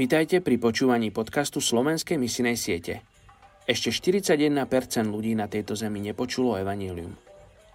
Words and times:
Vítajte 0.00 0.40
pri 0.40 0.56
počúvaní 0.56 1.12
podcastu 1.12 1.60
Slovenskej 1.60 2.16
misinej 2.16 2.56
siete. 2.56 3.04
Ešte 3.68 3.92
41% 3.92 4.56
ľudí 5.04 5.36
na 5.36 5.44
tejto 5.44 5.76
zemi 5.76 6.00
nepočulo 6.00 6.56
evanílium. 6.56 7.12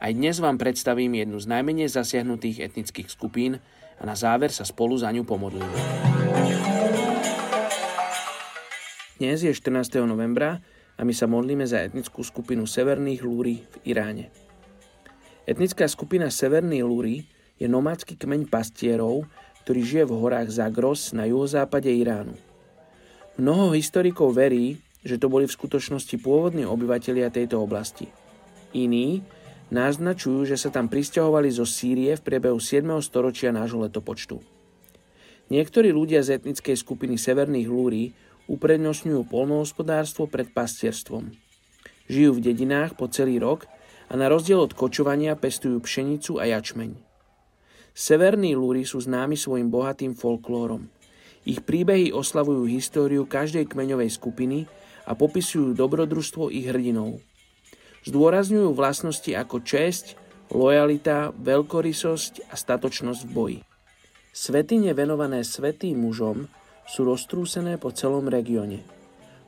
Aj 0.01 0.09
dnes 0.09 0.41
vám 0.41 0.57
predstavím 0.57 1.21
jednu 1.21 1.37
z 1.37 1.45
najmenej 1.45 1.85
zasiahnutých 1.85 2.65
etnických 2.65 3.13
skupín 3.13 3.61
a 4.01 4.03
na 4.09 4.17
záver 4.17 4.49
sa 4.49 4.65
spolu 4.65 4.97
za 4.97 5.13
ňu 5.13 5.21
pomodlíme. 5.21 5.77
Dnes 9.21 9.45
je 9.45 9.53
14. 9.53 9.85
novembra 10.09 10.65
a 10.97 11.05
my 11.05 11.13
sa 11.13 11.29
modlíme 11.29 11.69
za 11.69 11.85
etnickú 11.85 12.25
skupinu 12.25 12.65
Severných 12.65 13.21
Lúri 13.21 13.61
v 13.61 13.93
Iráne. 13.93 14.33
Etnická 15.45 15.85
skupina 15.85 16.33
Severní 16.33 16.81
Lúri 16.81 17.29
je 17.61 17.69
nomádsky 17.69 18.17
kmeň 18.17 18.49
pastierov, 18.49 19.29
ktorý 19.65 19.81
žije 19.81 20.05
v 20.05 20.17
horách 20.21 20.53
Zagros 20.53 21.09
na 21.09 21.25
juhozápade 21.25 21.89
Iránu. 21.89 22.37
Mnoho 23.41 23.73
historikov 23.73 24.37
verí, 24.37 24.77
že 25.01 25.17
to 25.17 25.25
boli 25.25 25.49
v 25.49 25.57
skutočnosti 25.57 26.21
pôvodní 26.21 26.69
obyvatelia 26.69 27.33
tejto 27.33 27.57
oblasti. 27.57 28.05
Iní 28.77 29.25
naznačujú, 29.73 30.45
že 30.45 30.61
sa 30.61 30.69
tam 30.69 30.85
pristahovali 30.85 31.49
zo 31.49 31.65
Sýrie 31.65 32.13
v 32.13 32.21
priebehu 32.21 32.61
7. 32.61 32.85
storočia 33.01 33.49
nášho 33.49 33.81
letopočtu. 33.81 34.37
Niektorí 35.49 35.89
ľudia 35.89 36.21
z 36.21 36.37
etnickej 36.41 36.77
skupiny 36.77 37.17
Severných 37.17 37.65
Lúri 37.65 38.13
uprednostňujú 38.45 39.25
polnohospodárstvo 39.25 40.29
pred 40.29 40.53
pastierstvom. 40.53 41.33
Žijú 42.05 42.37
v 42.37 42.43
dedinách 42.53 42.93
po 42.93 43.09
celý 43.09 43.41
rok 43.41 43.65
a 44.09 44.13
na 44.13 44.29
rozdiel 44.29 44.61
od 44.61 44.77
kočovania 44.77 45.33
pestujú 45.33 45.81
pšenicu 45.81 46.37
a 46.37 46.45
jačmeň. 46.53 47.14
Severní 47.95 48.59
lúry 48.59 48.83
sú 48.83 48.99
známi 48.99 49.39
svojim 49.39 49.71
bohatým 49.71 50.19
folklórom. 50.19 50.91
Ich 51.47 51.63
príbehy 51.63 52.11
oslavujú 52.11 52.67
históriu 52.67 53.23
každej 53.23 53.71
kmeňovej 53.71 54.11
skupiny 54.11 54.67
a 55.07 55.15
popisujú 55.15 55.71
dobrodružstvo 55.71 56.51
ich 56.51 56.67
hrdinov. 56.67 57.23
Zdôrazňujú 58.03 58.75
vlastnosti 58.75 59.31
ako 59.31 59.63
česť, 59.63 60.19
lojalita, 60.51 61.31
veľkorysosť 61.39 62.51
a 62.51 62.59
statočnosť 62.59 63.21
v 63.23 63.31
boji. 63.31 63.59
Svetine 64.35 64.91
venované 64.91 65.47
svetým 65.47 65.95
mužom 65.95 66.51
sú 66.91 67.07
roztrúsené 67.07 67.79
po 67.79 67.95
celom 67.95 68.27
regióne. 68.27 68.83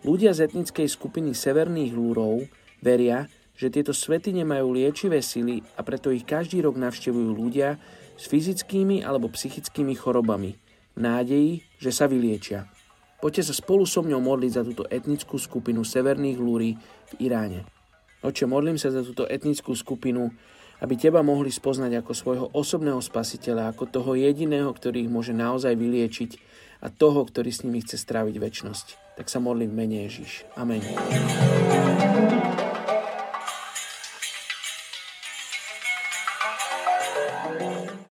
Ľudia 0.08 0.31
z 0.31 0.48
etnickej 0.48 0.88
skupiny 0.88 1.36
Severných 1.36 1.92
lúrov 1.92 2.48
veria, 2.80 3.28
že 3.58 3.73
tieto 3.73 3.91
svetine 3.91 4.45
majú 4.45 4.77
liečivé 4.77 5.19
sily 5.25 5.66
a 5.75 5.81
preto 5.81 6.13
ich 6.13 6.23
každý 6.23 6.61
rok 6.61 6.77
navštevujú 6.77 7.33
ľudia, 7.33 7.81
s 8.17 8.25
fyzickými 8.25 9.05
alebo 9.05 9.30
psychickými 9.30 9.94
chorobami, 9.94 10.58
v 10.97 11.00
nádeji, 11.00 11.52
že 11.78 11.94
sa 11.94 12.09
vyliečia. 12.09 12.66
Poďte 13.22 13.50
sa 13.50 13.53
spolu 13.53 13.85
so 13.85 14.02
mňou 14.02 14.22
modliť 14.22 14.52
za 14.53 14.61
túto 14.66 14.83
etnickú 14.89 15.38
skupinu 15.41 15.81
Severných 15.81 16.38
Lúri 16.38 16.78
v 16.78 17.30
Iráne. 17.30 17.66
Oče, 18.22 18.50
modlím 18.50 18.81
sa 18.81 18.89
za 18.89 19.05
túto 19.05 19.30
etnickú 19.30 19.73
skupinu, 19.78 20.33
aby 20.81 20.94
teba 20.97 21.25
mohli 21.25 21.50
spoznať 21.50 22.02
ako 22.02 22.11
svojho 22.13 22.45
osobného 22.53 23.02
spasiteľa, 23.02 23.73
ako 23.73 23.89
toho 23.89 24.11
jediného, 24.13 24.69
ktorý 24.69 25.05
ich 25.05 25.13
môže 25.13 25.33
naozaj 25.33 25.73
vyliečiť 25.73 26.31
a 26.85 26.94
toho, 26.94 27.25
ktorý 27.25 27.50
s 27.50 27.66
nimi 27.66 27.81
chce 27.81 27.97
stráviť 27.97 28.38
väčnosť. 28.38 29.17
Tak 29.17 29.30
sa 29.33 29.41
modlím 29.41 29.73
v 29.73 29.78
mene 29.81 29.97
Ježiš. 30.05 30.45
Amen. 30.53 30.85